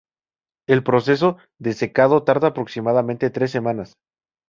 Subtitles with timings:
[0.67, 3.93] El proceso de secado tarda aproximadamente tres semanas.